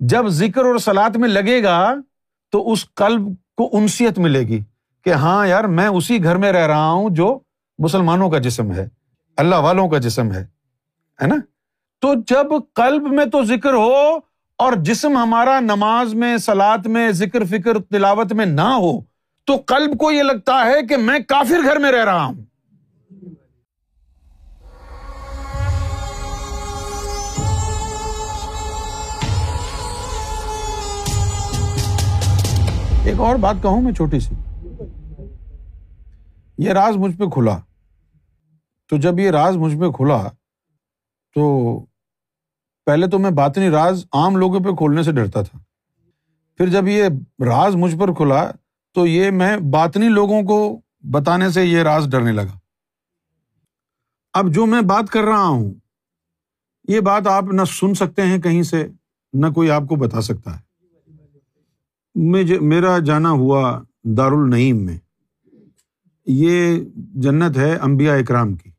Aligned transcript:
جب 0.00 0.26
ذکر 0.28 0.64
اور 0.64 0.78
سلاد 0.78 1.10
میں 1.10 1.28
لگے 1.28 1.62
گا 1.62 1.94
تو 2.52 2.70
اس 2.72 2.84
قلب 2.94 3.28
کو 3.56 3.68
انسیت 3.72 4.18
ملے 4.18 4.40
گی 4.40 4.60
کہ 5.04 5.12
ہاں 5.12 5.46
یار 5.46 5.64
میں 5.64 5.86
اسی 5.86 6.22
گھر 6.24 6.36
میں 6.36 6.52
رہ 6.52 6.66
رہا 6.66 6.90
ہوں 6.90 7.10
جو 7.10 7.38
مسلمانوں 7.78 8.30
کا 8.30 8.38
جسم 8.38 8.72
ہے، 8.72 8.88
اللہ 9.36 9.56
والوں 9.56 9.88
کا 9.88 9.98
جسم 9.98 10.32
ہے 10.32 11.26
نا؟ 11.26 11.34
تو 12.00 12.14
جب 12.26 12.46
قلب 12.74 13.02
میں 13.02 13.24
تو 13.24 13.42
ذکر 13.44 13.72
ہو 13.72 14.16
اور 14.58 14.72
جسم 14.76 15.16
ہمارا 15.16 15.60
نماز 15.60 16.14
میں 16.14 16.36
سلاد 16.36 16.86
میں، 16.86 17.10
ذکر، 17.12 17.44
فکر، 17.44 17.78
تلاوت 17.78 18.32
میں 18.32 18.46
نہ 18.46 18.60
ہو، 18.60 19.00
تو 19.44 19.56
قلب 19.66 19.98
کو 19.98 20.10
یہ 20.12 20.22
لگتا 20.22 20.64
ہے 20.66 20.86
کہ 20.86 20.96
میں 20.96 21.18
کافر 21.18 21.62
گھر 21.64 21.78
میں 21.78 21.92
رہ 21.92 22.04
رہا 22.04 22.24
ہوں۔ 22.24 22.44
ایک 33.04 33.20
اور 33.20 33.36
بات 33.36 33.54
کہوں 33.62 33.82
میں 33.82 33.92
چھوٹی 33.92 34.20
سی۔ 34.20 34.34
یہ 36.58 36.70
راز 36.70 36.96
مجھ 36.96 37.16
پہ 37.16 37.24
کھلا۔ 37.24 37.58
تو 38.88 38.96
جب 38.96 39.18
یہ 39.18 39.30
راز 39.30 39.56
مجھ 39.56 39.76
پہ 39.76 39.90
کھلا، 39.90 40.28
تو 41.34 41.78
پہلے 42.86 43.06
تو 43.06 43.18
میں 43.18 43.30
بات 43.30 43.58
نہیں 43.58 43.70
راز 43.70 44.04
عام 44.12 44.36
لوگوں 44.36 44.60
پہ 44.60 44.74
کھولنے 44.74 45.02
سے 45.02 45.12
ڈرتا 45.12 45.42
تھا۔ 45.42 45.58
پھر 46.56 46.68
جب 46.68 46.88
یہ 46.88 47.04
راز 47.44 47.76
مجھ 47.76 47.96
پر 47.96 48.12
کھلا، 48.12 48.50
تو 48.94 49.06
یہ 49.06 49.30
میں 49.30 49.56
باطنی 49.56 50.08
لوگوں 50.08 50.42
کو 50.42 50.80
بتانے 51.00 51.50
سے 51.50 51.64
یہ 51.64 51.82
راز 51.82 52.08
ڈرنے 52.10 52.32
لگا۔ 52.32 52.58
اب 54.32 54.50
جو 54.50 54.66
میں 54.66 54.80
بات 54.80 55.12
کر 55.12 55.22
رہا 55.22 55.44
ہوں، 55.44 55.74
یہ 56.88 57.00
بات 57.00 57.26
آپ 57.26 57.44
نہ 57.44 57.64
سن 57.64 57.94
سکتے 57.94 58.22
ہیں 58.22 58.38
کہیں 58.38 58.62
سے، 58.62 58.88
نہ 59.32 59.46
کوئی 59.46 59.70
آپ 59.70 59.82
کو 59.88 59.96
بتا 59.96 60.20
سکتا 60.20 60.58
ہے۔ 60.58 60.69
میرا 62.60 62.98
جانا 62.98 63.30
ہوا 63.30 63.82
دار 64.04 64.32
النعیم 64.32 64.84
میں۔ 64.84 64.98
یہ 66.26 66.84
جنت 66.96 67.56
ہے 67.56 67.76
امبیا 67.76 68.14
اکرام 68.14 68.54
کی۔ 68.54 68.70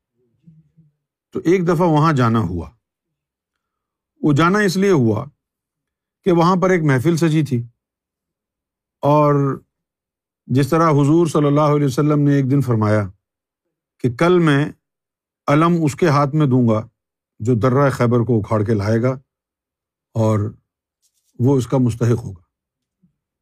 تو 1.31 1.39
ایک 1.43 1.67
دفعہ 1.67 1.87
وہاں 1.87 2.13
جانا 2.13 2.39
ہوا۔ 2.39 2.69
وہ 4.21 4.33
جانا 4.33 4.59
اس 4.59 4.77
لیے 4.77 4.91
ہوا 4.91 5.25
کہ 6.23 6.31
وہاں 6.31 6.55
پر 6.55 6.69
ایک 6.69 6.83
محفل 6.83 7.17
سجی 7.17 7.43
تھی۔ 7.43 7.63
اور 9.01 9.61
جس 10.47 10.69
طرح 10.69 10.89
حضور 10.89 11.27
صلی 11.27 11.47
اللہ 11.47 11.61
علیہ 11.61 11.85
وسلم 11.85 12.19
نے 12.19 12.33
ایک 12.33 12.51
دن 12.51 12.61
فرمایا 12.61 13.09
کہ 13.99 14.13
کل 14.13 14.39
میں 14.39 14.71
علم 15.47 15.75
اس 15.83 15.95
کے 15.95 16.07
ہاتھ 16.07 16.35
میں 16.35 16.47
دوں 16.47 16.67
گا 16.67 16.87
جو 17.39 17.55
درہ 17.55 17.89
خیبر 17.89 18.19
کو 18.19 18.39
اکھاڑ 18.39 18.63
کے 18.63 18.73
لائے 18.73 19.01
گا 19.01 19.11
اور 20.13 20.53
وہ 21.39 21.57
اس 21.57 21.67
کا 21.67 21.77
مستحق 21.77 22.23
ہوگا۔ 22.23 22.40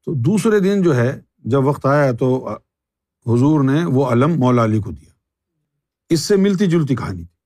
تو 0.05 0.14
دوسرے 0.14 0.59
دن 0.59 0.81
جو 0.81 0.95
ہے، 0.95 1.22
جب 1.38 1.66
وقت 1.66 1.86
آیا 1.86 2.11
تو 2.11 2.50
حضور 3.28 3.64
نے 3.64 3.86
وہ 3.86 4.06
علم 4.06 4.39
مولا 4.39 4.64
علی 4.64 4.80
کو 4.80 4.91
دیا۔ 4.91 5.09
اس 6.09 6.22
سے 6.22 6.36
ملتی 6.36 6.67
جلتی 6.67 6.95
کہانی۔ 6.95 7.23
تھی 7.23 7.39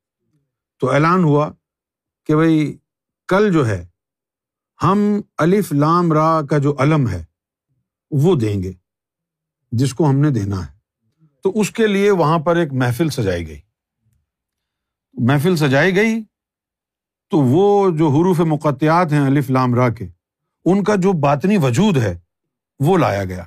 تو 0.79 0.91
اعلان 0.91 1.23
ہوا 1.23 1.51
کہ 2.25 2.35
بھائی، 2.35 2.77
کل 3.27 3.53
جو 3.53 3.67
ہے، 3.67 3.87
ہم 4.83 5.21
الف 5.37 5.71
لام 5.71 6.13
را 6.13 6.41
کا 6.41 6.57
جو 6.57 6.75
علم 6.79 7.07
ہے، 7.07 7.25
وہ 8.11 8.35
دیں 8.35 8.63
گے، 8.63 8.73
جس 9.71 9.93
کو 9.93 10.09
ہم 10.09 10.15
نے 10.15 10.29
دینا 10.29 10.67
ہے۔ 10.67 10.71
تو 11.43 11.59
اس 11.59 11.71
کے 11.71 11.87
لیے 11.87 12.11
وہاں 12.11 12.39
پر 12.39 12.55
ایک 12.55 12.73
محفل 12.73 13.09
سجائی 13.09 13.47
گئی۔ 13.47 13.59
محفل 15.13 15.55
سجائی 15.55 15.95
گئی 15.95 16.23
تو 17.29 17.37
وہ 17.37 17.89
جو 17.97 18.07
حروف 18.07 18.39
مقطعات 18.39 19.11
ہیں 19.11 19.19
الف 19.19 19.49
لام 19.49 19.75
را 19.75 19.89
کے، 19.89 20.07
ان 20.65 20.83
کا 20.83 20.95
جو 20.95 21.13
باطنی 21.13 21.57
وجود 21.57 21.97
ہے 21.97 22.19
وہ 22.79 22.97
لایا 22.97 23.23
گیا 23.23 23.43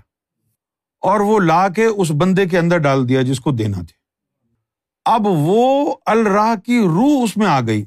اور 1.01 1.21
وہ 1.21 1.41
لا 1.41 1.69
کے 1.69 1.85
اس 1.85 2.13
بندے 2.21 2.47
کے 2.47 2.59
اندر 2.59 2.79
ڈال 2.79 3.09
دیا 3.09 3.23
جس 3.23 3.41
کو 3.41 3.51
دینا 3.53 3.77
تھا 3.77 3.97
اب 5.05 5.20
وہ 5.25 5.95
الراہ 6.07 6.55
کی 6.61 6.81
روح 6.81 7.23
اس 7.23 7.36
میں 7.36 7.47
آ 7.47 7.61
گئی، 7.61 7.83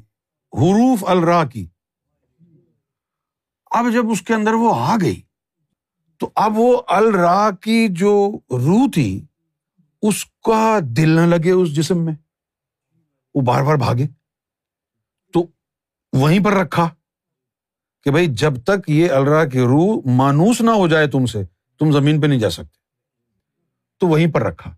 حروف 0.52 1.04
الراہ 1.04 1.44
کی۔ 1.44 1.66
اب 3.70 3.84
جب 3.92 4.10
اس 4.10 4.22
کے 4.22 4.34
اندر 4.34 4.52
وہ 4.52 4.74
آ 4.76 4.96
گئی، 5.00 5.22
تو 6.18 6.30
اب 6.34 6.52
وہ 6.56 6.82
الراہ 6.88 7.50
کی 7.50 7.88
جو 7.90 8.38
روح 8.50 8.86
تھی، 8.94 9.26
اس 10.02 10.24
کا 10.24 10.78
دل 10.82 11.08
نہ 11.08 11.20
لگے 11.20 11.50
اس 11.50 11.76
جسم 11.76 12.04
میں۔ 12.04 12.14
وہ 13.34 13.40
بار 13.40 13.62
بار 13.62 13.76
بھاگے۔ 13.76 14.06
تو 15.32 15.46
وہیں 16.12 16.44
پر 16.44 16.52
رکھا۔ 16.52 16.88
کہ 18.04 18.10
بھائی 18.10 18.26
جب 18.26 18.62
تک 18.64 18.90
یہ 18.90 19.10
الرا 19.10 19.44
کی 19.44 19.60
روح 19.60 20.02
مانوس 20.06 20.60
نہ 20.60 20.70
ہو 20.70 20.88
جائے 20.88 21.06
تم 21.06 21.26
سے، 21.26 21.44
تم 21.78 21.92
زمین 21.92 22.20
پہ 22.20 22.26
نہیں 22.26 22.38
جا 22.38 22.50
سکتے۔ 22.50 22.80
تو 23.98 24.06
وہیں 24.06 24.32
پر 24.32 24.42
رکھا۔ 24.42 24.76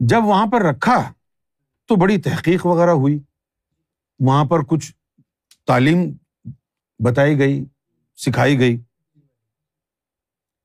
جب 0.00 0.24
وہاں 0.24 0.46
پر 0.46 0.62
رکھا 0.62 1.12
تو 1.86 1.96
بڑی 1.96 2.18
تحقیق 2.18 2.66
وغیرہ 2.66 2.90
ہوئی۔ 2.90 3.18
وہاں 4.18 4.44
پر 4.44 4.60
کچھ 4.64 4.92
تعلیم 5.66 6.16
بتائی 7.04 7.38
گئی، 7.38 7.64
سکھائی 8.16 8.58
گئی۔ 8.58 8.80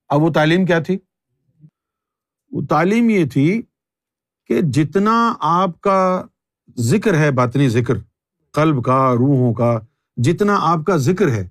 اب 0.09 0.21
وہ 0.21 0.33
تعلیم 0.33 0.65
کیا 0.65 0.79
تھی؟ 0.79 0.97
وہ 2.51 2.61
تعلیم 2.69 3.09
یہ 3.09 3.25
تھی 3.25 3.61
کہ 4.47 4.61
جتنا 4.61 5.33
آپ 5.39 5.81
کا 5.81 6.23
ذکر 6.77 7.17
ہے، 7.17 7.31
باطنی 7.31 7.69
ذکر، 7.69 7.93
قلب 8.51 8.83
کا، 8.83 9.13
روحوں 9.13 9.53
کا 9.53 9.79
جتنا 10.17 10.55
آپ 10.61 10.79
کا 10.87 10.97
ذکر 10.97 11.27
ہے، 11.27 11.47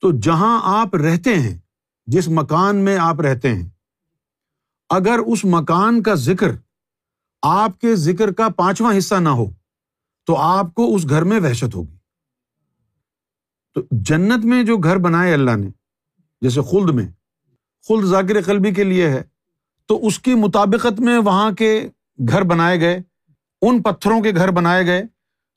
تو 0.00 0.10
جہاں 0.18 0.60
آپ 0.62 0.94
رہتے 0.94 1.34
ہیں، 1.34 1.58
جس 2.06 2.28
مکان 2.28 2.76
میں 2.76 2.98
آپ 2.98 3.20
رہتے 3.20 3.54
ہیں، 3.54 3.68
اگر 4.88 5.18
اس 5.26 5.44
مکان 5.44 6.02
کا 6.02 6.14
ذکر 6.14 6.50
آپ 7.42 7.80
کے 7.80 7.96
ذکر 7.96 8.32
کا 8.32 8.48
پانچواں 8.48 8.98
حصہ 8.98 9.14
نہ 9.14 9.28
ہو، 9.28 9.50
تو 10.26 10.36
آپ 10.36 10.74
کو 10.74 10.94
اس 10.94 11.08
گھر 11.08 11.24
میں 11.24 11.40
وحشت 11.40 11.74
ہوگی۔ 11.74 11.96
تو 13.74 13.80
جنت 13.90 14.44
میں 14.44 14.62
جو 14.62 14.76
گھر 14.76 14.96
بنائے 14.96 15.32
اللہ 15.34 15.56
نے، 15.56 15.68
جیسے 16.40 16.60
خلد 16.60 16.94
میں، 16.94 17.06
خلد 17.88 18.04
ذاکر 18.04 18.42
قلبی 18.42 18.74
کے 18.74 18.84
لیے 18.84 19.08
ہے، 19.08 19.22
تو 19.86 20.06
اس 20.06 20.18
کی 20.18 20.34
مطابقت 20.34 21.00
میں 21.00 21.18
وہاں 21.18 21.50
کے 21.50 21.88
گھر 22.28 22.42
بنائے 22.42 22.80
گئے، 22.80 23.00
ان 23.62 23.82
پتھروں 23.82 24.20
کے 24.20 24.30
گھر 24.30 24.50
بنائے 24.50 24.86
گئے، 24.86 25.02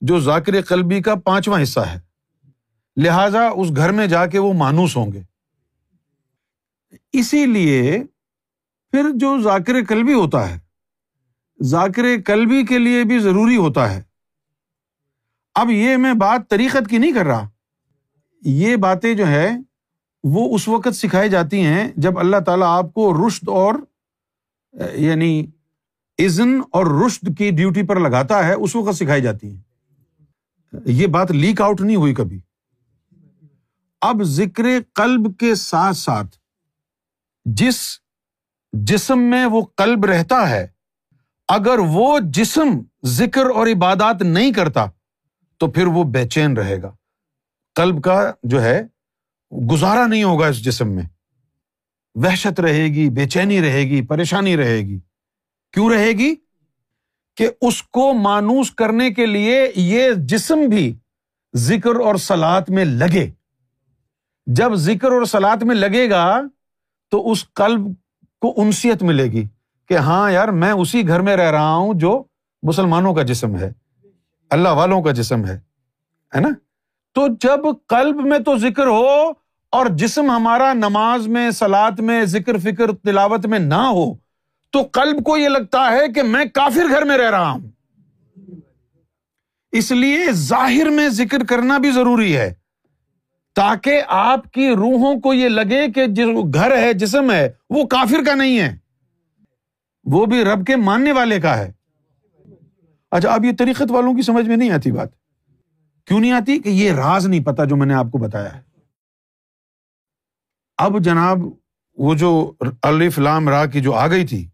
جو 0.01 0.19
ذاکر 0.19 0.61
قلبی 0.61 1.01
کا 1.01 1.15
پانچواں 1.15 1.63
حصہ 1.63 1.79
ہے۔ 1.79 2.04
لہذا 2.97 3.47
اس 3.55 3.71
گھر 3.75 3.91
میں 3.91 4.07
جا 4.07 4.25
کے 4.25 4.39
وہ 4.39 4.53
مانوس 4.53 4.97
ہوں 4.97 5.11
گے۔ 5.11 5.21
اسی 7.13 7.45
لیے 7.45 8.03
پھر 8.91 9.03
جو 9.13 9.41
ذاکر 9.41 9.83
کلبی 9.83 10.13
ہوتا 10.13 10.49
ہے، 10.49 10.59
ذاکر 11.61 12.03
کلبی 12.25 12.65
کے 12.65 12.79
لیے 12.79 13.03
بھی 13.03 13.19
ضروری 13.19 13.57
ہوتا 13.57 13.93
ہے۔ 13.93 14.01
اب 15.55 15.71
یہ 15.71 15.97
میں 15.97 16.13
بات 16.13 16.49
طریقت 16.49 16.89
کی 16.89 16.97
نہیں 16.97 17.11
کر 17.11 17.25
رہا۔ 17.25 17.49
یہ 18.41 18.75
باتیں 18.75 19.13
جو 19.13 19.27
ہے 19.27 19.51
وہ 20.23 20.55
اس 20.55 20.67
وقت 20.67 20.95
سکھائی 20.95 21.29
جاتی 21.29 21.59
ہیں 21.61 21.91
جب 21.95 22.19
اللہ 22.19 22.37
تعالیٰ 22.45 22.67
آپ 22.67 22.93
کو 22.93 23.27
رشت 23.27 23.49
اور 23.49 23.75
یعنی 24.93 25.45
عزن 26.19 26.59
اور 26.71 27.05
رشت 27.05 27.25
کی 27.37 27.51
ڈیوٹی 27.51 27.83
پر 27.83 27.99
لگاتا 27.99 28.47
ہے، 28.47 28.53
اس 28.53 28.75
وقت 28.75 28.95
سکھائی 28.95 29.21
جاتی 29.21 29.49
ہیں۔ 29.49 29.61
یہ 30.85 31.07
بات 31.07 31.31
لیک 31.31 31.61
آؤٹ 31.61 31.81
نہیں 31.81 31.95
ہوئی 31.95 32.13
کبھی۔ 32.13 32.39
اب 34.01 34.23
ذکر 34.23 34.63
قلب 34.93 35.37
کے 35.37 35.55
ساتھ 35.55 35.97
ساتھ 35.97 36.37
جس 37.45 37.99
جسم 38.73 39.19
میں 39.19 39.45
وہ 39.45 39.61
قلب 39.77 40.05
رہتا 40.05 40.49
ہے، 40.49 40.67
اگر 41.47 41.79
وہ 41.79 42.19
جسم 42.23 42.69
ذکر 43.05 43.45
اور 43.45 43.67
عبادات 43.67 44.21
نہیں 44.21 44.53
کرتا، 44.53 44.85
تو 45.57 45.71
پھر 45.71 45.87
وہ 45.87 46.03
بے 46.03 46.27
چین 46.27 46.57
رہے 46.57 46.81
گا۔ 46.81 46.95
قلب 47.75 48.03
کا 48.03 48.31
جو 48.43 48.63
ہے، 48.63 48.83
گزارا 49.71 50.07
نہیں 50.07 50.23
ہوگا 50.23 50.47
اس 50.47 50.63
جسم 50.63 50.91
میں۔ 50.95 51.03
وحشت 52.15 52.59
رہے 52.59 52.83
گی، 52.83 53.09
بے 53.09 53.29
چینی 53.29 53.61
رہے 53.61 53.81
گی، 53.81 54.05
پریشانی 54.05 54.57
رہے 54.57 54.77
گی۔ 54.77 54.99
کیوں 55.71 55.89
رہے 55.89 56.11
گی؟ 56.11 56.35
کہ 57.35 57.49
اس 57.61 57.83
کو 57.83 58.13
مانوس 58.13 58.71
کرنے 58.71 59.11
کے 59.11 59.25
لیے 59.25 59.71
یہ 59.75 60.11
جسم 60.17 60.59
بھی 60.69 60.97
ذکر 61.55 61.95
اور 61.95 62.15
سلاد 62.15 62.61
میں 62.69 62.85
لگے۔ 62.85 63.31
جب 64.45 64.73
ذکر 64.73 65.11
اور 65.11 65.25
سلاد 65.25 65.57
میں 65.57 65.75
لگے 65.75 66.09
گا 66.09 66.41
تو 67.09 67.31
اس 67.31 67.53
قلب 67.53 67.81
کو 68.41 68.53
انسیت 68.57 69.03
ملے 69.03 69.23
گی 69.23 69.43
کہ 69.89 69.97
ہاں 69.97 70.31
یار 70.31 70.47
میں 70.47 70.71
اسی 70.71 71.07
گھر 71.07 71.19
میں 71.19 71.35
رہ 71.35 71.51
رہا 71.51 71.75
ہوں 71.75 71.93
جو 71.93 72.23
مسلمانوں 72.63 73.13
کا 73.13 73.21
جسم 73.21 73.57
ہے، 73.57 73.71
اللہ 74.49 74.69
والوں 74.69 75.01
کا 75.01 75.11
جسم 75.11 75.45
ہے 75.45 75.59
ہے 76.35 76.39
نا؟ 76.39 76.49
تو 77.13 77.27
جب 77.27 77.59
قلب 77.87 78.25
میں 78.25 78.39
تو 78.39 78.57
ذکر 78.57 78.87
ہو 78.87 79.29
اور 79.69 79.85
جسم 79.89 80.29
ہمارا 80.29 80.73
نماز 80.73 81.27
میں 81.27 81.51
سلاد 81.51 81.99
میں، 81.99 82.25
ذکر، 82.25 82.57
فکر، 82.57 82.91
تلاوت 82.91 83.45
میں 83.45 83.59
نہ 83.59 83.73
ہو، 83.73 84.13
تو 84.69 84.79
قلب 84.91 85.23
کو 85.23 85.37
یہ 85.37 85.47
لگتا 85.47 85.91
ہے 85.91 86.13
کہ 86.13 86.23
میں 86.23 86.45
کافر 86.45 86.89
گھر 86.89 87.01
میں 87.01 87.17
رہ 87.17 87.29
رہا 87.29 87.51
ہوں۔ 87.51 87.69
اس 89.71 89.91
لیے 89.91 90.31
ظاہر 90.31 90.89
میں 90.89 91.09
ذکر 91.09 91.43
کرنا 91.43 91.77
بھی 91.77 91.91
ضروری 91.91 92.37
ہے۔ 92.37 92.53
تاکہ 93.55 94.01
آپ 94.07 94.51
کی 94.51 94.69
روحوں 94.69 95.19
کو 95.19 95.33
یہ 95.33 95.49
لگے 95.49 95.91
کہ 95.91 96.05
جو 96.07 96.43
گھر 96.43 96.77
ہے، 96.77 96.93
جسم 96.93 97.31
ہے، 97.31 97.49
وہ 97.69 97.87
کافر 97.87 98.25
کا 98.25 98.35
نہیں 98.35 98.59
ہے۔ 98.59 98.77
وہ 100.03 100.25
بھی 100.25 100.43
رب 100.43 100.65
کے 100.65 100.75
ماننے 100.75 101.11
والے 101.11 101.41
کا 101.41 101.57
ہے۔ 101.57 101.71
اچھا 103.11 103.33
اب 103.33 103.45
یہ 103.45 103.51
طریقت 103.59 103.91
والوں 103.91 104.13
کی 104.13 104.21
سمجھ 104.21 104.47
میں 104.47 104.57
نہیں 104.57 104.71
آتی 104.71 104.91
بات۔ 104.91 105.09
کیوں 106.05 106.19
نہیں 106.19 106.31
آتی؟ 106.31 106.59
کہ 106.59 106.69
یہ 106.69 106.91
راز 106.91 107.27
نہیں 107.27 107.43
پتا 107.43 107.63
جو 107.63 107.75
میں 107.75 107.87
نے 107.87 107.93
آپ 107.93 108.05
کو 108.11 108.17
بتایا 108.17 108.55
ہے۔ 108.55 108.61
اب 110.77 110.99
جناب، 110.99 111.37
وہ 111.93 112.15
جو 112.15 112.53
الف 112.81 113.19
لام 113.19 113.49
را 113.49 113.65
کی 113.65 113.81
جو 113.81 113.93
آ 113.93 114.07
گئی 114.07 114.27
تھی، 114.27 114.45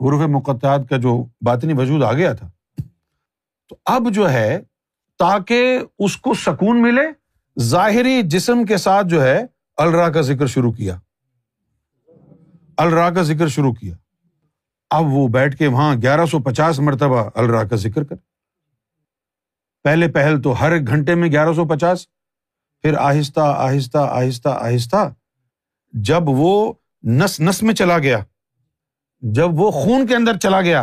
حروف 0.00 0.20
مقطعات 0.20 0.80
کا 0.90 0.96
جو 0.96 1.24
باطنی 1.40 1.72
وجود 1.72 2.02
آ 2.02 2.12
گیا 2.12 2.32
تھا۔ 2.32 2.50
تو 3.68 3.76
اب 3.86 4.12
جو 4.12 4.30
ہے، 4.30 4.60
تاکہ 5.18 5.78
اس 5.98 6.16
کو 6.16 6.34
سکون 6.34 6.82
ملے 6.82 7.19
ظاہری 7.60 8.22
جسم 8.24 8.64
کے 8.64 8.76
ساتھ 8.76 9.06
جو 9.06 9.22
ہے، 9.22 9.42
الرا 9.76 10.08
کا 10.08 10.20
ذکر 10.20 10.46
شروع 10.46 10.72
کیا۔ 10.72 10.98
الرا 12.76 13.10
کا 13.10 13.22
ذکر 13.22 13.48
شروع 13.48 13.72
کیا۔ 13.72 13.94
اب 14.90 15.04
وہ 15.06 15.28
بیٹھ 15.28 15.56
کے 15.56 15.66
وہاں 15.66 15.96
گیارہ 16.02 16.26
سو 16.26 16.38
پچاس 16.38 16.80
مرتبہ 16.80 17.30
الرا 17.34 17.64
کا 17.64 17.76
ذکر 17.76 18.04
کر۔ 18.04 18.16
پہلے 19.84 20.08
پہل 20.08 20.42
تو 20.42 20.60
ہر 20.60 20.72
ایک 20.72 20.86
گھنٹے 20.86 21.14
میں 21.14 21.30
گیارہ 21.30 21.52
سو 21.52 21.64
پچاس۔ 21.64 22.06
پھر 22.82 22.94
آہستہ 22.98 23.40
آہستہ 23.40 23.98
آہستہ 23.98 24.48
آہستہ۔ 24.48 25.14
جب 25.92 26.20
وہ 26.26 26.72
نس 27.04 27.40
نس 27.40 27.62
میں 27.62 27.74
چلا 27.74 27.98
گیا۔ 27.98 28.18
جب 29.20 29.48
وہ 29.52 29.70
خون 29.70 30.06
کے 30.06 30.16
اندر 30.16 30.36
چلا 30.36 30.60
گیا۔ 30.60 30.80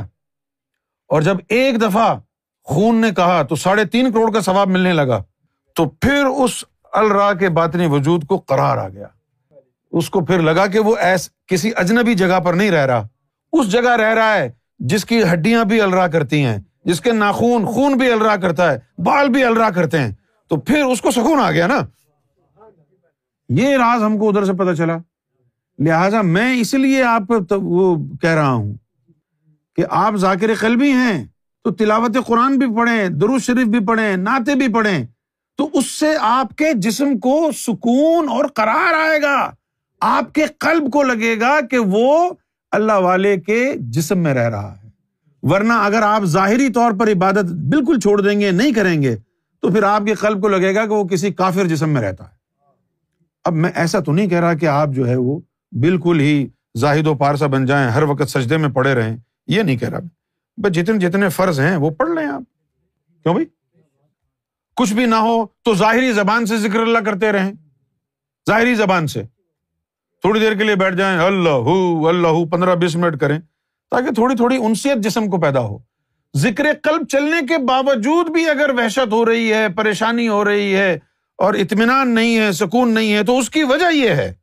اور 1.07 1.21
جب 1.21 1.37
ایک 1.49 1.81
دفعہ 1.81 2.19
خون 2.63 3.01
نے 3.01 3.11
کہا 3.11 3.43
تو 3.43 3.55
ساڑھے 3.55 3.85
تین 3.85 4.11
کروڑ 4.11 4.31
کا 4.31 4.41
ثواب 4.41 4.67
ملنے 4.67 4.93
لگا۔ 4.93 5.23
تو 5.77 5.85
پھر 5.85 6.25
اس 6.25 6.63
الرا 6.93 7.33
کے 7.33 7.49
باطنی 7.49 7.87
وجود 7.87 8.25
کو 8.25 8.37
قرار 8.37 8.77
آ 8.77 8.89
گیا۔ 8.89 9.07
اس 9.91 10.09
کو 10.09 10.25
پھر 10.25 10.39
لگا 10.39 10.67
کہ 10.67 10.79
وہ 10.79 10.95
ایس 10.97 11.29
کسی 11.47 11.71
اجنبی 11.75 12.13
جگہ 12.13 12.39
پر 12.39 12.53
نہیں 12.53 12.71
رہ 12.71 12.85
رہا۔ 12.85 13.07
اس 13.53 13.71
جگہ 13.71 13.89
رہ 13.89 14.13
رہا 14.13 14.37
ہے 14.37 14.51
جس 14.79 15.05
کی 15.05 15.23
ہڈیاں 15.33 15.65
بھی 15.65 15.81
الرا 15.81 16.07
کرتی 16.07 16.45
ہیں، 16.45 16.57
جس 16.85 17.01
کے 17.01 17.11
ناخون، 17.11 17.65
خون 17.65 17.93
بھی 17.93 18.11
الرا 18.11 18.35
کرتا 18.35 18.73
ہے، 18.73 19.01
بال 19.01 19.29
بھی 19.29 19.43
الرا 19.43 19.69
کرتے 19.69 19.99
ہیں۔ 19.99 20.11
تو 20.49 20.57
پھر 20.57 20.83
اس 20.83 21.01
کو 21.01 21.11
سکون 21.11 21.39
آ 21.39 21.51
گیا 21.51 21.67
نا۔ 21.67 21.79
یہ 23.49 23.77
راز 23.77 24.03
ہم 24.03 24.17
کو 24.17 24.29
ادھر 24.29 24.45
سے 24.45 24.53
پتا 24.53 24.75
چلا۔ 24.75 24.97
لہذا 25.79 26.21
میں 26.21 26.55
اس 26.55 26.73
لیے 26.73 27.03
آپ 27.03 27.21
وہ 27.51 27.95
کہہ 28.21 28.29
رہا 28.29 28.51
ہوں 28.51 28.73
کہ 29.75 29.83
آپ 29.89 30.15
ذاکر 30.15 30.55
قلبی 30.59 30.91
ہیں 30.91 31.25
تو 31.63 31.71
تلاوت 31.71 32.17
قرآن 32.27 32.57
بھی 32.57 32.75
پڑھیں 32.75 33.09
درو 33.09 33.39
شریف 33.39 33.67
بھی 33.67 33.85
پڑھیں، 33.85 34.17
نعتیں 34.17 34.55
بھی 34.55 34.73
پڑھیں۔ 34.73 35.05
تو 35.57 35.69
اس 35.73 35.85
سے 35.85 36.07
آپ 36.19 36.55
کے 36.55 36.73
جسم 36.75 37.17
کو 37.17 37.49
سکون 37.57 38.29
اور 38.29 38.45
قرار 38.45 38.93
آئے 38.93 39.21
گا۔ 39.21 39.51
آپ 40.01 40.33
کے 40.33 40.45
قلب 40.59 40.91
کو 40.91 41.03
لگے 41.03 41.39
گا 41.39 41.61
کہ 41.61 41.77
وہ 41.77 42.29
اللہ 42.71 42.93
والے 42.93 43.37
کے 43.37 43.73
جسم 43.77 44.19
میں 44.19 44.33
رہ 44.33 44.49
رہا 44.49 44.75
ہے۔ 44.83 44.89
ورنہ 45.41 45.73
اگر 45.73 46.01
آپ 46.01 46.23
ظاہری 46.23 46.69
طور 46.69 46.91
پر 46.99 47.11
عبادت 47.11 47.45
بالکل 47.45 47.99
چھوڑ 47.99 48.21
دیں 48.21 48.41
گے، 48.41 48.51
نہیں 48.51 48.73
کریں 48.73 49.03
گے، 49.03 49.15
تو 49.59 49.69
پھر 49.69 49.83
آپ 49.83 50.01
کے 50.05 50.13
قلب 50.13 50.41
کو 50.41 50.47
لگے 50.47 50.75
گا 50.75 50.85
کہ 50.85 50.91
وہ 50.91 51.03
کسی 51.03 51.33
کافر 51.33 51.67
جسم 51.67 51.89
میں 51.89 52.01
رہتا 52.01 52.23
ہے۔ 52.23 52.37
اب 53.45 53.53
میں 53.53 53.71
ایسا 53.75 53.99
تو 53.99 54.13
نہیں 54.13 54.27
کہہ 54.27 54.39
رہا 54.39 54.53
کہ 54.53 54.65
آپ 54.65 54.89
جو 54.89 55.07
ہے 55.07 55.15
وہ 55.15 55.39
بالکل 55.71 56.19
ہی 56.19 56.47
زاہد 56.77 57.07
و 57.07 57.15
پارسا 57.15 57.47
بن 57.47 57.65
جائیں، 57.65 57.89
ہر 57.89 58.03
وقت 58.03 58.29
سجدے 58.29 58.57
میں 58.57 58.69
پڑے 58.69 58.93
رہیں، 58.93 59.17
یہ 59.47 59.61
نہیں 59.61 59.77
کہہ 59.77 59.89
رہا۔ 59.89 59.99
بس 60.57 60.71
جتنے 60.71 60.97
جتنے 60.97 61.29
فرض 61.29 61.59
ہیں 61.59 61.75
وہ 61.75 61.89
پڑھ 61.89 62.09
لیں 62.09 62.25
آپ۔ 62.25 62.41
کیوں 63.23 63.33
بھائی؟ 63.33 63.56
کچھ 64.77 64.93
بھی 64.93 65.05
نہ 65.05 65.15
ہو 65.15 65.45
تو 65.45 65.75
ظاہری 65.75 66.11
زبان 66.11 66.45
سے 66.45 66.57
ذکر 66.57 66.79
اللہ 66.79 66.99
کرتے 66.99 67.31
رہیں۔ 67.31 67.53
ظاہری 68.49 68.75
زبان 68.75 69.07
سے۔ 69.07 69.23
تھوڑی 70.21 70.39
دیر 70.39 70.53
کے 70.53 70.63
لیے 70.63 70.75
بیٹھ 70.75 70.95
جائیں۔ 70.95 71.19
اللہ 71.19 72.07
اللہ، 72.07 72.45
پندرہ 72.45 72.75
بیس 72.75 72.95
منٹ 72.95 73.19
کریں۔ 73.19 73.39
تاکہ 73.91 74.13
تھوڑی 74.13 74.35
تھوڑی 74.35 74.57
انسیت 74.57 74.97
جسم 74.97 75.29
کو 75.29 75.39
پیدا 75.39 75.59
ہو۔ 75.59 75.77
ذکر 76.37 76.65
قلب 76.83 77.07
چلنے 77.07 77.45
کے 77.47 77.57
باوجود 77.57 78.29
بھی 78.29 78.49
اگر 78.49 78.69
وحشت 78.69 79.13
ہو 79.13 79.25
رہی 79.25 79.53
ہے، 79.53 79.69
پریشانی 79.69 80.27
ہو 80.27 80.45
رہی 80.45 80.75
ہے 80.75 80.99
اور 81.37 81.53
اطمینان 81.53 82.15
نہیں 82.15 82.39
ہے، 82.39 82.51
سکون 82.51 82.93
نہیں 82.93 83.13
ہے، 83.13 83.23
تو 83.23 83.39
اس 83.39 83.49
کی 83.49 83.63
وجہ 83.63 83.93
یہ 83.93 84.09
ہے 84.09 84.33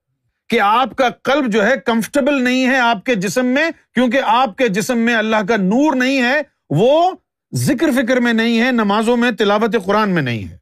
کہ 0.49 0.61
آپ 0.61 0.97
کا 0.97 1.09
قلب 1.09 1.47
جو 1.47 1.67
ہے 1.67 1.75
کمفرٹیبل 1.87 2.43
نہیں 2.43 2.67
ہے 2.67 2.79
آپ 2.79 3.05
کے 3.05 3.15
جسم 3.15 3.47
میں، 3.47 3.71
کیونکہ 3.95 4.21
آپ 4.25 4.57
کے 4.57 4.69
جسم 4.69 4.99
میں 4.99 5.15
اللہ 5.15 5.37
کا 5.49 5.57
نور 5.57 5.95
نہیں 5.95 6.23
ہے، 6.23 6.41
وہ 6.71 7.11
ذکر 7.57 7.91
فکر 7.93 8.17
میں 8.17 8.33
نہیں 8.33 8.61
ہے، 8.61 8.71
نمازوں 8.73 9.17
میں، 9.17 9.31
تلاوت 9.31 9.77
قرآن 9.85 10.11
میں 10.11 10.23
نہیں 10.23 10.45
ہے۔ 10.45 10.59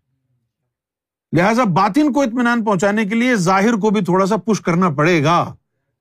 لہٰذا 1.36 1.64
باطن 1.64 2.12
کو 2.12 2.22
اطمینان 2.22 2.64
پہنچانے 2.64 3.04
کے 3.04 3.14
لیے 3.14 3.34
ظاہر 3.34 3.72
کو 3.72 3.90
بھی 3.90 4.04
تھوڑا 4.04 4.26
سا 4.26 4.36
پش 4.36 4.60
کرنا 4.60 4.90
پڑے 4.90 5.24
گا۔ 5.24 5.54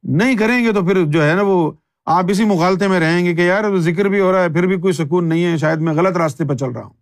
نہیں 0.03 0.35
کریں 0.35 0.63
گے 0.63 0.71
تو 0.71 0.81
پھر 0.81 1.05
جو 1.05 1.29
ہے 1.29 1.33
نا 1.33 1.41
وہ 1.41 1.71
آپ 2.05 2.25
اسی 2.29 2.45
مغالطے 2.45 2.87
میں 2.87 2.99
رہیں 2.99 3.25
گے 3.25 3.35
کہ 3.35 3.41
یار 3.41 3.77
ذکر 3.77 4.05
بھی 4.05 4.19
ہو 4.19 4.31
رہا 4.31 4.43
ہے، 4.43 4.49
پھر 4.49 4.67
بھی 4.67 4.79
کوئی 4.79 4.93
سکون 4.93 5.29
نہیں 5.29 5.45
ہے، 5.45 5.57
شاید 5.57 5.79
میں 5.79 5.93
غلط 5.93 6.17
راستے 6.17 6.45
پہ 6.45 6.55
چل 6.55 6.69
رہا 6.69 6.83
ہوں۔ 6.83 6.93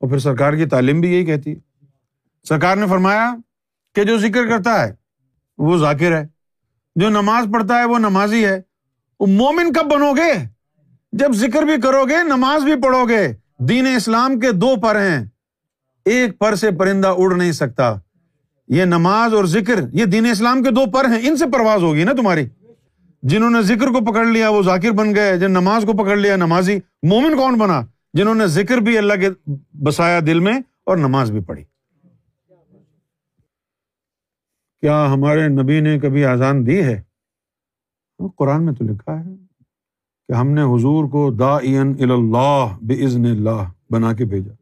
اور 0.00 0.08
پھر 0.08 0.18
سرکار 0.18 0.52
کی 0.52 0.66
تعلیم 0.66 1.00
بھی 1.00 1.14
یہی 1.14 1.24
کہتی 1.24 1.52
ہے۔ 1.52 1.86
سرکار 2.48 2.76
نے 2.76 2.86
فرمایا 2.86 3.34
کہ 3.94 4.04
جو 4.04 4.18
ذکر 4.18 4.46
کرتا 4.46 4.86
ہے، 4.86 4.94
وہ 5.58 5.76
ذاکر 5.76 6.16
ہے۔ 6.16 6.26
جو 6.96 7.08
نماز 7.08 7.46
پڑھتا 7.52 7.78
ہے، 7.78 7.84
وہ 7.84 7.98
نمازی 7.98 8.44
ہے۔ 8.44 8.60
وہ 9.20 9.26
مومن 9.26 9.72
کب 9.72 9.92
بنو 9.92 10.12
گے؟ 10.12 10.53
جب 11.18 11.32
ذکر 11.32 11.62
بھی 11.62 11.80
کرو 11.82 12.04
گے، 12.04 12.22
نماز 12.22 12.64
بھی 12.64 12.72
پڑھو 12.82 13.08
گے، 13.08 13.32
دین 13.58 13.86
اسلام 13.96 14.40
کے 14.40 14.52
دو 14.52 14.76
پر 14.76 14.96
ہیں۔ 14.96 15.24
ایک 16.04 16.38
پر 16.38 16.54
سے 16.54 16.70
پرندہ 16.70 17.14
اڑ 17.16 17.34
نہیں 17.34 17.52
سکتا۔ 17.52 17.94
یہ 18.68 18.84
نماز 18.84 19.34
اور 19.34 19.44
ذکر، 19.44 19.74
یہ 19.92 20.04
دین 20.04 20.26
اسلام 20.26 20.62
کے 20.62 20.70
دو 20.70 20.90
پر 20.90 21.04
ہیں۔ 21.04 21.18
ان 21.22 21.36
سے 21.36 21.44
پرواز 21.52 21.82
ہوگی 21.82 22.04
نا 22.04 22.12
تمہاری۔ 22.12 22.48
جنہوں 23.22 23.50
نے 23.50 23.62
ذکر 23.62 23.86
کو 23.86 24.12
پکڑ 24.12 24.24
لیا، 24.24 24.48
وہ 24.48 24.62
ذاکر 24.62 24.90
بن 24.90 25.14
گئے۔ 25.14 25.38
جن 25.38 25.50
نماز 25.50 25.84
کو 25.86 26.04
پکڑ 26.04 26.16
لیا، 26.16 26.36
نمازی 26.36 26.78
مومن 27.02 27.36
کون 27.36 27.54
بنا؟ 27.54 27.80
جنہوں 28.14 28.34
نے 28.34 28.46
ذکر 28.46 28.78
بھی 28.78 28.98
اللہ 28.98 29.14
کے 29.14 29.50
بسایا 29.82 30.20
دل 30.26 30.40
میں 30.40 30.60
اور 30.84 30.96
نماز 30.96 31.30
بھی 31.30 31.40
پڑھی۔ 31.40 31.64
کیا 34.80 35.12
ہمارے 35.12 35.48
نبی 35.48 35.80
نے 35.80 35.98
کبھی 35.98 36.24
آزان 36.24 36.66
دی 36.66 36.82
ہے؟ 36.82 37.02
ہاں، 38.20 38.28
قرآن 38.28 38.64
میں 38.64 38.72
تو 38.72 38.84
لکھا 38.84 39.20
ہے۔ 39.20 39.53
کہ 40.28 40.32
ہم 40.32 40.48
نے 40.48 40.62
حضور 40.62 41.04
کو 41.04 41.30
دا 41.30 41.56
اللہ 41.56 42.66
بزن 42.80 43.24
اللہ 43.24 43.70
بنا 43.90 44.12
کے 44.12 44.24
بھیجا۔ 44.24 44.52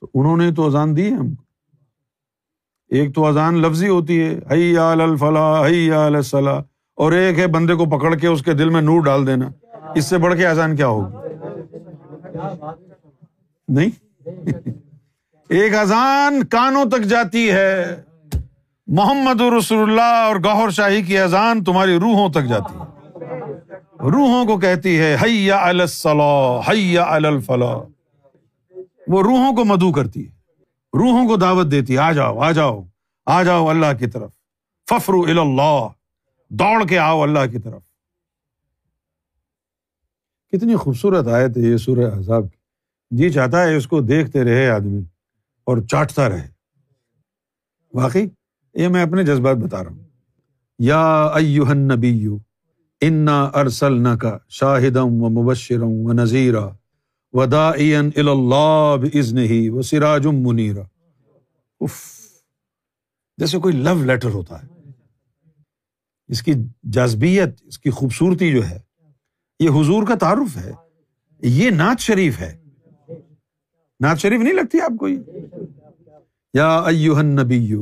تو 0.00 0.06
انہوں 0.14 0.36
نے 0.36 0.52
تو 0.52 0.66
اذان 0.66 0.96
دی 0.96 1.04
ہے 1.04 1.16
ہم 1.16 1.34
کو۔ 1.34 1.42
ایک 2.88 3.14
تو 3.14 3.26
اذان 3.26 3.54
لفظی 3.54 3.88
ہوتی 3.88 4.20
ہے 4.20 4.78
الفلاح 4.78 6.60
اور 6.96 7.12
ایک 7.12 7.38
ہے 7.38 7.46
بندے 7.46 7.74
کو 7.74 7.84
پکڑ 7.84 8.14
کے 8.14 8.26
اس 8.26 8.42
کے 8.42 8.52
دل 8.52 8.68
میں 8.68 8.82
نور 8.82 9.00
ڈال 9.00 9.26
دینا۔ 9.26 9.50
اس 9.94 10.04
سے 10.04 10.18
بڑھ 10.18 10.36
کے 10.36 10.46
اذان 10.46 10.76
کیا 10.76 10.86
ہوگی؟ 10.86 11.16
نہیں؟ 13.68 13.90
ایک 15.48 15.74
اذان 15.74 16.44
کانوں 16.44 16.84
تک 16.84 17.02
جاتی 17.02 17.50
ہے، 17.50 18.02
محمد 18.86 19.40
رسول 19.40 19.90
اللہ 19.90 20.26
اور 20.26 20.36
گہر 20.36 20.70
شاہی 20.70 21.02
کی 21.02 21.18
اذان 21.18 21.64
تمہاری 21.64 21.94
روحوں 21.96 22.28
تک 22.28 22.44
جاتی 22.48 22.78
ہے۔ 22.78 22.87
روحوں 24.00 24.44
کو 24.44 24.58
کہتی 24.58 25.00
ہے، 25.00 25.16
حیا 25.22 25.56
الصلاح، 25.56 26.70
حیا 26.70 27.02
الفلاح۔ 27.02 27.78
وہ 29.08 29.22
روحوں 29.22 29.56
کو 29.56 29.64
مدعو 29.64 29.92
کرتی 29.92 30.26
ہے، 30.26 30.30
روحوں 30.94 31.28
کو 31.28 31.36
دعوت 31.36 31.70
دیتی 31.70 31.92
ہے، 31.94 31.98
آ 31.98 32.12
جاؤ 32.12 32.38
آ 32.38 32.52
جاؤ 32.52 32.84
آ 33.26 33.42
جاؤ 33.42 33.68
اللہ 33.68 33.86
کی 33.98 34.06
طرف۔ 34.06 34.30
ففر 34.90 35.12
اللہ 35.12 35.88
دوڑ 36.48 36.86
کے 36.88 36.98
آؤ 36.98 37.22
اللہ 37.22 37.50
کی 37.52 37.58
طرف۔ 37.58 37.82
کتنی 40.48 40.76
خوبصورت 40.76 41.28
آئے 41.28 41.48
تھے 41.48 41.60
یہ 41.60 41.76
سورہ 41.76 42.18
عذاب 42.18 42.42
کی۔ 42.42 42.58
جی 43.10 43.30
چاہتا 43.30 43.62
ہے 43.62 43.76
اس 43.76 43.86
کو 43.86 44.00
دیکھتے 44.00 44.44
رہے 44.44 44.68
آدمی 44.68 45.02
اور 45.64 45.78
چاٹتا 45.78 46.28
رہے۔ 46.28 46.48
واقعی، 47.94 48.26
یہ 48.74 48.88
میں 48.88 49.02
اپنے 49.02 49.22
جذبات 49.22 49.56
بتا 49.56 49.84
رہا 49.84 49.90
ہوں۔ 49.90 50.04
یا 50.78 51.24
ایوہن 51.24 51.78
نبی 51.78 52.26
انا 53.00 53.44
ارسل 53.44 54.18
کا 54.20 54.38
شاہدم 54.48 55.22
و 55.22 55.28
مبشرم 55.28 55.88
و 55.88 56.12
نذیرہ 56.12 56.68
ودا 57.32 57.68
اللہ 57.68 59.18
ازن 59.18 59.38
ہی 59.38 59.68
وہ 59.68 59.82
سراج 59.82 60.26
منیرا 60.26 60.82
اف 61.80 62.18
جیسے 63.36 63.58
کوئی 63.58 63.76
لو 63.76 64.04
لیٹر 64.04 64.28
ہوتا 64.28 64.62
ہے۔ 64.62 64.66
اس 66.28 66.42
کی 66.42 66.52
جذبیت، 66.82 67.48
اس 67.64 67.78
کی 67.78 67.90
خوبصورتی 67.90 68.52
جو 68.52 68.68
ہے، 68.68 68.80
یہ 69.60 69.70
حضور 69.70 70.06
کا 70.06 70.14
تعارف 70.14 70.56
ہے۔ 70.56 70.72
یہ 71.42 71.70
نعت 71.70 72.00
شریف 72.00 72.40
ہے۔ 72.40 72.58
نعت 74.00 74.18
شریف 74.18 74.40
نہیں 74.40 74.54
لگتی 74.54 74.80
آپ 74.80 74.92
کو 74.98 75.08
یا 76.54 76.78
ایوہن 76.78 77.26
نبی 77.26 77.74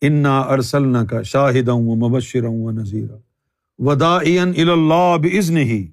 انا 0.00 0.40
ارسلنا 0.40 1.04
کا 1.04 1.22
شاہد 1.22 1.68
و 1.68 1.78
مبشر 1.78 2.44
و 2.44 2.70
نذیر 2.70 3.08
ودا 3.78 4.16
اللہ 4.16 5.16
بزن 5.16 5.56
ہی 5.56 5.88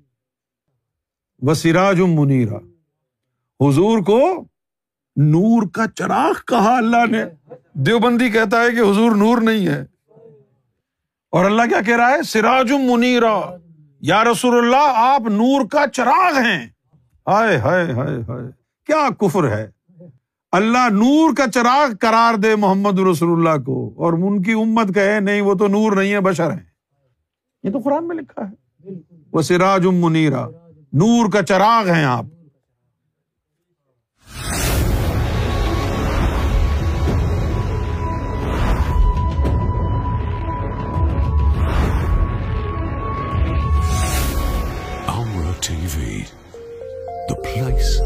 و 1.39 1.53
سراج 1.53 2.01
منیرا 2.01 2.57
حضور 3.67 3.99
کو 3.99 4.45
نور 5.15 5.63
کا 5.73 5.85
چراغ 5.95 6.33
کہا 6.47 6.77
اللہ 6.77 7.05
نے۔ 7.11 7.23
دیوبندی 7.73 8.29
کہتا 8.29 8.61
ہے 8.61 8.71
کہ 8.71 8.79
حضور 8.79 9.15
نور 9.15 9.41
نہیں 9.41 9.67
ہے۔ 9.67 9.85
اور 11.31 11.45
اللہ 11.45 11.61
کیا 11.61 11.81
کہہ 11.81 11.95
رہا 11.95 12.09
ہے؟ 12.09 12.23
سراج 12.23 12.71
منیرا 12.71 13.57
یا 14.01 14.23
رسول 14.23 14.57
اللہ، 14.57 14.93
آپ 14.95 15.21
نور 15.21 15.65
کا 15.71 15.87
چراغ 15.93 16.33
ہیں۔ 16.33 16.67
ہائے 17.27 17.57
ہائے 17.57 17.91
ہائے 17.91 18.17
ہائے۔ 18.27 18.51
کیا 18.85 19.09
کفر 19.19 19.47
ہے؟ 19.47 19.71
اللہ 20.51 20.89
نور 20.91 21.35
کا 21.35 21.51
چراغ 21.53 21.95
قرار 21.99 22.35
دے 22.35 22.55
محمد 22.55 22.99
رسول 22.99 23.47
اللہ 23.47 23.63
کو۔ 23.63 23.93
اور 23.97 24.13
ان 24.13 24.41
کی 24.41 24.51
امت 24.51 24.95
کہے، 24.95 25.19
نہیں، 25.19 25.41
وہ 25.41 25.53
تو 25.53 25.67
نور 25.67 25.91
نہیں 25.91 26.13
ہے، 26.13 26.19
بشر 26.19 26.51
ہیں۔ 26.51 26.72
یہ 27.63 27.71
تو 27.71 27.79
قرآن 27.79 28.07
میں 28.07 28.15
لکھا 28.15 28.49
ہے۔ 28.49 28.89
وہ 29.33 29.41
سراج 29.41 29.85
منیرا 29.85 30.47
نور 30.93 31.31
کا 31.31 31.43
چراغ 31.43 31.89
ہیں 31.89 32.05
آپ۔ 32.05 32.25
T 45.67 45.85
V 45.95 46.21
the 47.29 47.35
place 47.35 48.01